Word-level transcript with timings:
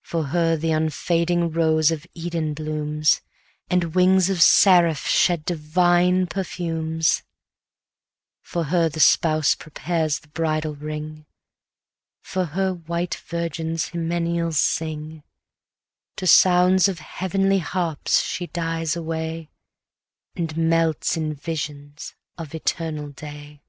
For 0.00 0.28
her 0.28 0.56
the 0.56 0.72
unfading 0.72 1.50
rose 1.50 1.90
of 1.90 2.06
Eden 2.14 2.54
blooms, 2.54 3.20
And 3.68 3.94
wings 3.94 4.30
of 4.30 4.40
seraphs 4.40 5.10
shed 5.10 5.44
divine 5.44 6.28
perfumes; 6.28 7.22
For 8.40 8.64
her 8.72 8.88
the 8.88 9.00
spouse 9.00 9.54
prepares 9.54 10.20
the 10.20 10.28
bridal 10.28 10.74
ring, 10.76 11.26
For 12.22 12.46
her 12.46 12.72
white 12.72 13.16
virgins 13.16 13.90
hymeneals 13.90 14.56
sing, 14.58 15.16
220 16.16 16.16
To 16.16 16.26
sounds 16.26 16.88
of 16.88 17.00
heavenly 17.00 17.58
harps 17.58 18.22
she 18.22 18.46
dies 18.46 18.96
away, 18.96 19.50
And 20.34 20.56
melts 20.56 21.18
in 21.18 21.34
visions 21.34 22.14
of 22.38 22.54
eternal 22.54 23.10
day. 23.10 23.60